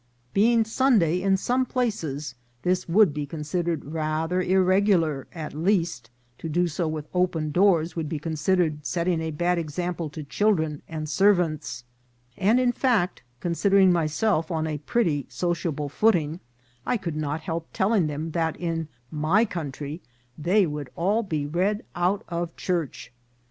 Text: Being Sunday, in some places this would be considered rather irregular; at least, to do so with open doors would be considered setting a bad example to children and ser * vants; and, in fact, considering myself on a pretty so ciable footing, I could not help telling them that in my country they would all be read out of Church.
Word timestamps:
Being 0.33 0.65
Sunday, 0.65 1.21
in 1.21 1.37
some 1.37 1.63
places 1.63 2.33
this 2.63 2.89
would 2.89 3.13
be 3.13 3.27
considered 3.27 3.85
rather 3.85 4.41
irregular; 4.41 5.27
at 5.31 5.53
least, 5.53 6.09
to 6.39 6.49
do 6.49 6.67
so 6.67 6.87
with 6.87 7.07
open 7.13 7.51
doors 7.51 7.95
would 7.95 8.09
be 8.09 8.17
considered 8.17 8.83
setting 8.83 9.21
a 9.21 9.29
bad 9.29 9.59
example 9.59 10.09
to 10.09 10.23
children 10.23 10.81
and 10.89 11.07
ser 11.07 11.33
* 11.33 11.33
vants; 11.35 11.83
and, 12.35 12.59
in 12.59 12.71
fact, 12.71 13.21
considering 13.39 13.91
myself 13.93 14.49
on 14.49 14.65
a 14.65 14.79
pretty 14.79 15.27
so 15.29 15.53
ciable 15.53 15.91
footing, 15.91 16.39
I 16.83 16.97
could 16.97 17.15
not 17.15 17.41
help 17.41 17.67
telling 17.71 18.07
them 18.07 18.31
that 18.31 18.57
in 18.59 18.87
my 19.11 19.45
country 19.45 20.01
they 20.35 20.65
would 20.65 20.89
all 20.95 21.21
be 21.21 21.45
read 21.45 21.85
out 21.93 22.23
of 22.27 22.55
Church. 22.57 23.13